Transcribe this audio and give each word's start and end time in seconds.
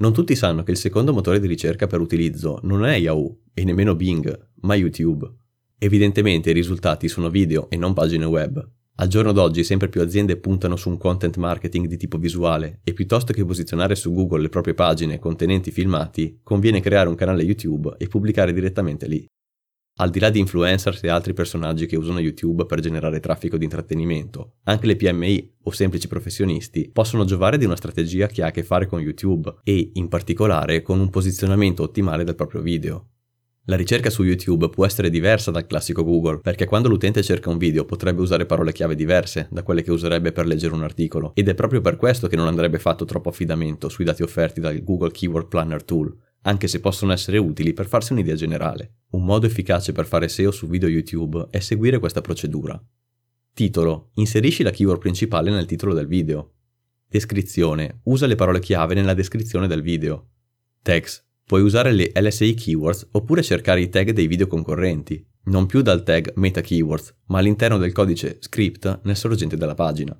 Non 0.00 0.14
tutti 0.14 0.34
sanno 0.34 0.62
che 0.62 0.70
il 0.70 0.78
secondo 0.78 1.12
motore 1.12 1.40
di 1.40 1.46
ricerca 1.46 1.86
per 1.86 2.00
utilizzo 2.00 2.58
non 2.62 2.86
è 2.86 2.96
Yahoo 2.96 3.40
e 3.52 3.64
nemmeno 3.64 3.94
Bing, 3.94 4.48
ma 4.62 4.74
YouTube. 4.74 5.30
Evidentemente 5.78 6.48
i 6.48 6.54
risultati 6.54 7.06
sono 7.06 7.28
video 7.28 7.68
e 7.68 7.76
non 7.76 7.92
pagine 7.92 8.24
web. 8.24 8.66
Al 8.94 9.08
giorno 9.08 9.32
d'oggi 9.32 9.62
sempre 9.62 9.90
più 9.90 10.00
aziende 10.00 10.38
puntano 10.38 10.76
su 10.76 10.88
un 10.88 10.96
content 10.96 11.36
marketing 11.36 11.86
di 11.86 11.98
tipo 11.98 12.16
visuale 12.16 12.80
e 12.82 12.94
piuttosto 12.94 13.34
che 13.34 13.44
posizionare 13.44 13.94
su 13.94 14.10
Google 14.14 14.40
le 14.40 14.48
proprie 14.48 14.72
pagine 14.72 15.18
contenenti 15.18 15.70
filmati, 15.70 16.40
conviene 16.42 16.80
creare 16.80 17.10
un 17.10 17.14
canale 17.14 17.42
YouTube 17.42 17.94
e 17.98 18.06
pubblicare 18.08 18.54
direttamente 18.54 19.06
lì. 19.06 19.26
Al 20.00 20.08
di 20.08 20.18
là 20.18 20.30
di 20.30 20.38
influencers 20.38 21.02
e 21.02 21.10
altri 21.10 21.34
personaggi 21.34 21.84
che 21.84 21.98
usano 21.98 22.20
YouTube 22.20 22.64
per 22.64 22.80
generare 22.80 23.20
traffico 23.20 23.58
di 23.58 23.64
intrattenimento, 23.64 24.54
anche 24.62 24.86
le 24.86 24.96
PMI 24.96 25.56
o 25.64 25.70
semplici 25.72 26.08
professionisti 26.08 26.88
possono 26.90 27.26
giovare 27.26 27.58
di 27.58 27.66
una 27.66 27.76
strategia 27.76 28.26
che 28.26 28.42
ha 28.42 28.46
a 28.46 28.50
che 28.50 28.62
fare 28.62 28.86
con 28.86 29.00
YouTube 29.00 29.56
e, 29.62 29.90
in 29.92 30.08
particolare, 30.08 30.80
con 30.80 31.00
un 31.00 31.10
posizionamento 31.10 31.82
ottimale 31.82 32.24
del 32.24 32.34
proprio 32.34 32.62
video. 32.62 33.08
La 33.66 33.76
ricerca 33.76 34.08
su 34.08 34.24
YouTube 34.24 34.70
può 34.70 34.86
essere 34.86 35.10
diversa 35.10 35.50
dal 35.50 35.66
classico 35.66 36.02
Google, 36.02 36.38
perché 36.38 36.64
quando 36.64 36.88
l'utente 36.88 37.22
cerca 37.22 37.50
un 37.50 37.58
video 37.58 37.84
potrebbe 37.84 38.22
usare 38.22 38.46
parole 38.46 38.72
chiave 38.72 38.94
diverse 38.94 39.48
da 39.50 39.62
quelle 39.62 39.82
che 39.82 39.92
userebbe 39.92 40.32
per 40.32 40.46
leggere 40.46 40.72
un 40.72 40.82
articolo, 40.82 41.32
ed 41.34 41.46
è 41.46 41.54
proprio 41.54 41.82
per 41.82 41.96
questo 41.96 42.26
che 42.26 42.36
non 42.36 42.46
andrebbe 42.46 42.78
fatto 42.78 43.04
troppo 43.04 43.28
affidamento 43.28 43.90
sui 43.90 44.06
dati 44.06 44.22
offerti 44.22 44.60
dal 44.60 44.82
Google 44.82 45.10
Keyword 45.10 45.48
Planner 45.48 45.84
Tool, 45.84 46.16
anche 46.44 46.68
se 46.68 46.80
possono 46.80 47.12
essere 47.12 47.36
utili 47.36 47.74
per 47.74 47.86
farsi 47.86 48.14
un'idea 48.14 48.34
generale. 48.34 48.94
Un 49.10 49.24
modo 49.24 49.46
efficace 49.46 49.90
per 49.92 50.06
fare 50.06 50.28
SEO 50.28 50.52
su 50.52 50.68
video 50.68 50.88
YouTube 50.88 51.48
è 51.50 51.58
seguire 51.58 51.98
questa 51.98 52.20
procedura. 52.20 52.80
Titolo. 53.52 54.10
Inserisci 54.14 54.62
la 54.62 54.70
keyword 54.70 55.00
principale 55.00 55.50
nel 55.50 55.66
titolo 55.66 55.94
del 55.94 56.06
video. 56.06 56.52
Descrizione. 57.08 58.02
Usa 58.04 58.26
le 58.26 58.36
parole 58.36 58.60
chiave 58.60 58.94
nella 58.94 59.14
descrizione 59.14 59.66
del 59.66 59.82
video. 59.82 60.28
Text. 60.80 61.24
Puoi 61.44 61.62
usare 61.62 61.90
le 61.90 62.12
LSI 62.14 62.54
keywords 62.54 63.08
oppure 63.10 63.42
cercare 63.42 63.80
i 63.80 63.88
tag 63.88 64.12
dei 64.12 64.28
video 64.28 64.46
concorrenti, 64.46 65.26
non 65.46 65.66
più 65.66 65.82
dal 65.82 66.04
tag 66.04 66.32
meta 66.36 66.60
keywords, 66.60 67.12
ma 67.26 67.38
all'interno 67.38 67.78
del 67.78 67.90
codice 67.90 68.36
script 68.38 69.00
nel 69.02 69.16
sorgente 69.16 69.56
della 69.56 69.74
pagina. 69.74 70.16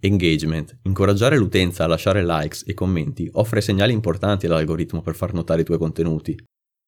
Engagement. 0.00 0.80
Incoraggiare 0.82 1.38
l'utenza 1.38 1.84
a 1.84 1.86
lasciare 1.86 2.26
likes 2.26 2.64
e 2.66 2.74
commenti 2.74 3.28
offre 3.34 3.60
segnali 3.60 3.92
importanti 3.92 4.46
all'algoritmo 4.46 5.00
per 5.02 5.14
far 5.14 5.32
notare 5.32 5.60
i 5.60 5.64
tuoi 5.64 5.78
contenuti. 5.78 6.36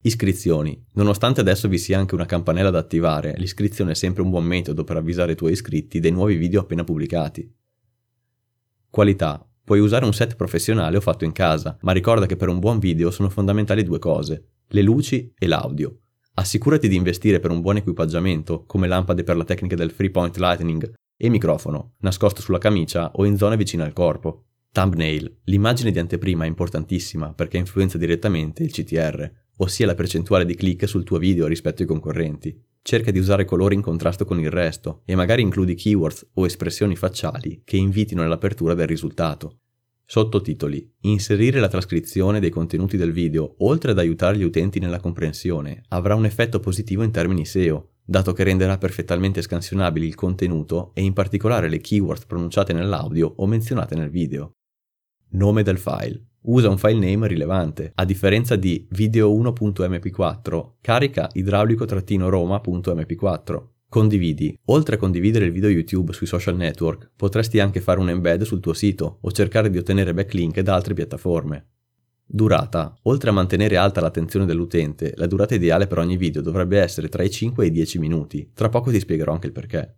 Iscrizioni. 0.07 0.81
Nonostante 0.93 1.41
adesso 1.41 1.67
vi 1.67 1.79
sia 1.79 1.99
anche 1.99 2.15
una 2.15 2.27
campanella 2.27 2.71
da 2.71 2.79
attivare, 2.79 3.35
l'iscrizione 3.39 3.91
è 3.91 3.95
sempre 3.97 4.23
un 4.23 4.31
buon 4.31 4.45
metodo 4.45 4.85
per 4.85 4.97
avvisare 4.97 5.33
i 5.33 5.35
tuoi 5.35 5.51
iscritti 5.51 5.99
dei 5.99 6.13
nuovi 6.13 6.37
video 6.37 6.61
appena 6.61 6.85
pubblicati. 6.85 7.53
Qualità. 8.89 9.45
Puoi 9.65 9.81
usare 9.81 10.05
un 10.05 10.15
set 10.15 10.37
professionale 10.37 10.97
o 10.97 11.01
fatto 11.01 11.25
in 11.25 11.33
casa, 11.33 11.77
ma 11.81 11.91
ricorda 11.91 12.27
che 12.27 12.37
per 12.37 12.49
un 12.49 12.61
buon 12.61 12.79
video 12.79 13.11
sono 13.11 13.29
fondamentali 13.29 13.83
due 13.83 13.99
cose, 13.99 14.51
le 14.69 14.83
luci 14.83 15.35
e 15.37 15.49
l'audio. 15.49 15.99
Assicurati 16.35 16.87
di 16.87 16.95
investire 16.95 17.41
per 17.41 17.51
un 17.51 17.61
buon 17.61 17.79
equipaggiamento, 17.79 18.65
come 18.65 18.87
lampade 18.87 19.25
per 19.25 19.37
la 19.37 19.43
tecnica 19.43 19.75
del 19.75 19.91
Free 19.91 20.11
Point 20.11 20.37
Lightning 20.37 20.93
e 21.17 21.29
microfono, 21.29 21.95
nascosto 22.03 22.41
sulla 22.41 22.59
camicia 22.59 23.11
o 23.11 23.25
in 23.25 23.37
zone 23.37 23.57
vicine 23.57 23.83
al 23.83 23.93
corpo. 23.93 24.45
Thumbnail. 24.71 25.39
L'immagine 25.47 25.91
di 25.91 25.99
anteprima 25.99 26.45
è 26.45 26.47
importantissima 26.47 27.33
perché 27.33 27.57
influenza 27.57 27.99
direttamente 27.99 28.63
il 28.63 28.71
CTR, 28.71 29.46
ossia 29.57 29.87
la 29.87 29.95
percentuale 29.95 30.45
di 30.45 30.55
click 30.55 30.87
sul 30.89 31.05
tuo 31.05 31.19
video 31.19 31.47
rispetto 31.47 31.83
ai 31.83 31.89
concorrenti. 31.89 32.61
Cerca 32.83 33.11
di 33.11 33.19
usare 33.19 33.45
colori 33.45 33.75
in 33.75 33.81
contrasto 33.81 34.25
con 34.25 34.39
il 34.39 34.51
resto 34.51 35.03
e 35.05 35.15
magari 35.15 35.43
includi 35.43 35.75
keywords 35.75 36.29
o 36.35 36.45
espressioni 36.45 36.95
facciali 36.95 37.63
che 37.65 37.77
invitino 37.77 38.23
all'apertura 38.23 38.75
del 38.75 38.87
risultato. 38.87 39.59
Sottotitoli. 40.09 40.89
Inserire 41.01 41.59
la 41.59 41.67
trascrizione 41.67 42.39
dei 42.39 42.51
contenuti 42.51 42.97
del 42.97 43.11
video, 43.11 43.57
oltre 43.59 43.91
ad 43.91 43.99
aiutare 43.99 44.39
gli 44.39 44.45
utenti 44.45 44.79
nella 44.79 45.01
comprensione, 45.01 45.83
avrà 45.89 46.15
un 46.15 46.25
effetto 46.25 46.61
positivo 46.61 47.03
in 47.03 47.11
termini 47.11 47.45
SEO, 47.45 47.95
dato 48.05 48.33
che 48.33 48.45
renderà 48.45 48.79
perfettamente 48.79 49.43
scansionabili 49.43 50.07
il 50.07 50.15
contenuto 50.15 50.93
e 50.95 51.03
in 51.03 51.13
particolare 51.13 51.69
le 51.69 51.81
keyword 51.81 52.27
pronunciate 52.27 52.73
nell'audio 52.73 53.33
o 53.37 53.47
menzionate 53.47 53.97
nel 53.97 54.11
video. 54.11 54.53
Nome 55.31 55.65
del 55.65 55.79
file. 55.79 56.25
Usa 56.49 56.69
un 56.69 56.79
file 56.79 57.05
name 57.05 57.27
rilevante. 57.27 57.91
A 57.97 58.05
differenza 58.05 58.55
di 58.55 58.87
video1.mp4, 58.95 60.75
carica 60.81 61.29
idraulico-roma.mp4. 61.33 63.63
Condividi. 63.89 64.57
Oltre 64.67 64.95
a 64.95 64.99
condividere 64.99 65.47
il 65.47 65.51
video 65.51 65.69
YouTube 65.69 66.13
sui 66.13 66.29
social 66.29 66.55
network, 66.55 67.11
potresti 67.17 67.59
anche 67.59 67.81
fare 67.81 67.99
un 67.99 68.11
embed 68.11 68.43
sul 68.43 68.61
tuo 68.61 68.75
sito 68.75 69.19
o 69.23 69.33
cercare 69.33 69.71
di 69.71 69.79
ottenere 69.79 70.15
backlink 70.15 70.61
da 70.61 70.75
altre 70.75 70.95
piattaforme. 70.95 71.67
Durata. 72.25 72.97
Oltre 73.03 73.31
a 73.31 73.33
mantenere 73.33 73.77
alta 73.77 74.01
l'attenzione 74.01 74.47
dell'utente, 74.47 75.15
la 75.17 75.27
durata 75.27 75.57
ideale 75.57 75.89
per 75.89 75.99
ogni 75.99 76.17
video 76.17 76.43
dovrebbe 76.43 76.79
essere 76.79 77.09
tra 77.09 77.25
i 77.25 77.31
5 77.31 77.65
e 77.65 77.69
i 77.69 77.73
10 77.73 77.99
minuti. 77.99 78.53
Tra 78.55 78.69
poco 78.69 78.93
ti 78.93 79.01
spiegherò 79.01 79.33
anche 79.33 79.49
il 79.49 79.53
perché. 79.53 79.97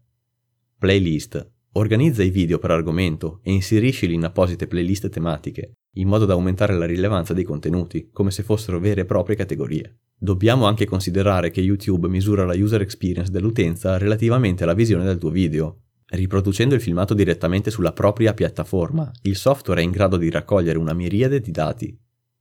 Playlist. 0.78 1.56
Organizza 1.78 2.24
i 2.24 2.30
video 2.30 2.58
per 2.58 2.72
argomento 2.72 3.38
e 3.44 3.52
inseriscili 3.52 4.12
in 4.12 4.24
apposite 4.24 4.66
playlist 4.66 5.08
tematiche, 5.10 5.74
in 5.94 6.08
modo 6.08 6.24
da 6.24 6.32
aumentare 6.32 6.76
la 6.76 6.86
rilevanza 6.86 7.34
dei 7.34 7.44
contenuti, 7.44 8.10
come 8.12 8.32
se 8.32 8.42
fossero 8.42 8.80
vere 8.80 9.02
e 9.02 9.04
proprie 9.04 9.36
categorie. 9.36 10.00
Dobbiamo 10.18 10.66
anche 10.66 10.86
considerare 10.86 11.52
che 11.52 11.60
YouTube 11.60 12.08
misura 12.08 12.44
la 12.44 12.56
user 12.56 12.80
experience 12.80 13.30
dell'utenza 13.30 13.96
relativamente 13.96 14.64
alla 14.64 14.74
visione 14.74 15.04
del 15.04 15.18
tuo 15.18 15.30
video. 15.30 15.82
Riproducendo 16.06 16.74
il 16.74 16.80
filmato 16.80 17.14
direttamente 17.14 17.70
sulla 17.70 17.92
propria 17.92 18.34
piattaforma, 18.34 19.08
il 19.22 19.36
software 19.36 19.80
è 19.80 19.84
in 19.84 19.92
grado 19.92 20.16
di 20.16 20.30
raccogliere 20.30 20.78
una 20.78 20.94
miriade 20.94 21.38
di 21.38 21.52
dati, 21.52 21.96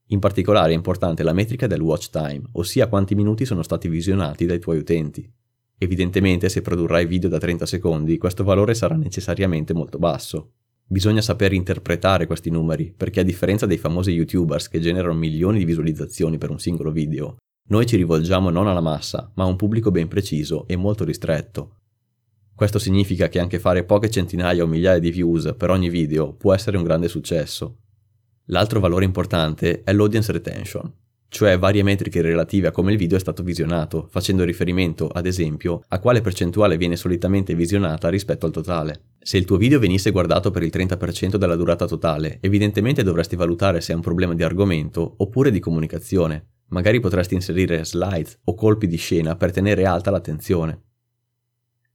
in 0.10 0.20
particolare 0.20 0.72
è 0.72 0.76
importante 0.76 1.22
la 1.22 1.34
metrica 1.34 1.68
del 1.68 1.82
watch 1.82 2.10
time, 2.10 2.42
ossia 2.54 2.88
quanti 2.88 3.14
minuti 3.14 3.44
sono 3.44 3.62
stati 3.62 3.90
visionati 3.90 4.46
dai 4.46 4.60
tuoi 4.60 4.78
utenti. 4.78 5.30
Evidentemente 5.78 6.50
se 6.50 6.62
produrrai 6.62 7.06
video 7.06 7.30
da 7.30 7.38
30 7.38 7.66
secondi, 7.66 8.18
questo 8.18 8.44
valore 8.44 8.74
sarà 8.74 8.96
necessariamente 8.96 9.74
molto 9.74 9.98
basso. 9.98 10.54
Bisogna 10.86 11.22
saper 11.22 11.54
interpretare 11.54 12.26
questi 12.26 12.50
numeri, 12.50 12.94
perché 12.96 13.20
a 13.20 13.24
differenza 13.24 13.66
dei 13.66 13.78
famosi 13.78 14.12
youtubers 14.12 14.70
che 14.70 14.80
generano 14.80 15.14
milioni 15.14 15.60
di 15.60 15.66
visualizzazioni 15.66 16.38
per 16.38 16.50
un 16.50 16.60
singolo 16.60 16.92
video, 16.92 17.38
noi 17.70 17.86
ci 17.86 17.96
rivolgiamo 17.98 18.50
non 18.50 18.68
alla 18.68 18.82
massa, 18.82 19.32
ma 19.36 19.44
a 19.44 19.48
un 19.48 19.56
pubblico 19.56 19.92
ben 19.92 20.08
preciso 20.08 20.66
e 20.68 20.76
molto 20.76 21.04
ristretto. 21.04 21.76
Questo 22.56 22.80
significa 22.80 23.28
che 23.30 23.40
anche 23.40 23.60
fare 23.60 23.84
poche 23.84 24.10
centinaia 24.10 24.64
o 24.64 24.68
migliaia 24.68 25.00
di 25.00 25.12
views 25.12 25.54
per 25.58 25.70
ogni 25.70 25.90
video 25.90 26.34
può 26.34 26.54
essere 26.54 26.78
un 26.78 26.84
grande 26.84 27.08
successo, 27.08 27.82
L'altro 28.50 28.80
valore 28.80 29.04
importante 29.04 29.84
è 29.84 29.92
l'audience 29.92 30.32
retention, 30.32 30.90
cioè 31.30 31.58
varie 31.58 31.84
metriche 31.84 32.22
relative 32.22 32.68
a 32.68 32.72
come 32.72 32.92
il 32.92 32.98
video 32.98 33.18
è 33.18 33.20
stato 33.20 33.44
visionato, 33.44 34.08
facendo 34.10 34.44
riferimento, 34.44 35.08
ad 35.08 35.26
esempio, 35.26 35.84
a 35.90 36.00
quale 36.00 36.22
percentuale 36.22 36.78
viene 36.78 36.96
solitamente 36.96 37.54
visionata 37.54 38.10
rispetto 38.10 38.46
al 38.46 38.52
totale. 38.52 39.02
Se 39.20 39.38
il 39.38 39.46
tuo 39.46 39.58
video 39.58 39.80
venisse 39.80 40.12
guardato 40.12 40.52
per 40.52 40.64
il 40.64 40.72
30% 40.74 41.36
della 41.36 41.56
durata 41.56 41.86
totale, 41.86 42.38
evidentemente 42.42 43.04
dovresti 43.04 43.36
valutare 43.36 43.82
se 43.82 43.92
è 43.92 43.96
un 43.96 44.02
problema 44.02 44.34
di 44.34 44.44
argomento 44.44 45.16
oppure 45.18 45.52
di 45.52 45.60
comunicazione. 45.60 46.46
Magari 46.70 47.00
potresti 47.00 47.34
inserire 47.34 47.84
slides 47.84 48.40
o 48.46 48.54
colpi 48.54 48.88
di 48.88 48.98
scena 48.98 49.36
per 49.36 49.52
tenere 49.52 49.86
alta 49.86 50.12
l'attenzione. 50.12 50.87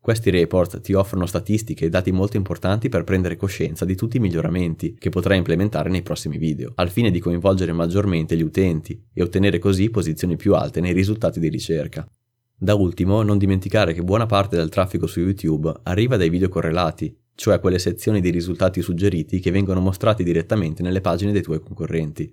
Questi 0.03 0.31
report 0.31 0.81
ti 0.81 0.95
offrono 0.95 1.27
statistiche 1.27 1.85
e 1.85 1.89
dati 1.89 2.11
molto 2.11 2.37
importanti 2.37 2.89
per 2.89 3.05
prendere 3.05 3.37
coscienza 3.37 3.85
di 3.85 3.95
tutti 3.95 4.17
i 4.17 4.21
miglioramenti 4.21 4.97
che 4.99 5.11
potrai 5.11 5.39
implementare 5.39 5.89
nei 5.91 6.03
prossimi 6.03 6.39
video, 6.39 6.73
al 6.75 6.91
fine 6.91 7.13
di 7.13 7.21
coinvolgere 7.21 7.73
maggiormente 7.73 8.37
gli 8.37 8.43
utenti 8.43 9.01
e 9.15 9.23
ottenere 9.23 9.61
così 9.61 9.91
posizioni 9.91 10.35
più 10.35 10.57
alte 10.57 10.81
nei 10.81 10.93
risultati 10.93 11.39
di 11.39 11.49
ricerca. 11.49 12.05
Da 12.53 12.75
ultimo, 12.75 13.23
non 13.23 13.39
dimenticare 13.39 13.95
che 13.95 14.03
buona 14.03 14.27
parte 14.27 14.57
del 14.57 14.71
traffico 14.71 15.07
su 15.07 15.21
YouTube 15.21 15.73
arriva 15.85 16.17
dai 16.17 16.31
video 16.31 16.49
correlati, 16.49 17.17
cioè 17.37 17.61
quelle 17.61 17.79
sezioni 17.79 18.21
di 18.21 18.31
risultati 18.31 18.83
suggeriti 18.83 19.39
che 19.39 19.53
vengono 19.53 19.79
mostrati 19.79 20.25
direttamente 20.25 20.83
nelle 20.83 21.01
pagine 21.01 21.31
dei 21.31 21.43
tuoi 21.43 21.61
concorrenti. 21.61 22.29